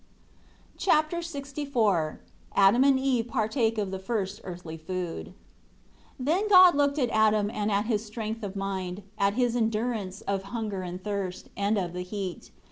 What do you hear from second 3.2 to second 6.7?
partake of the first earthly food. 1 Then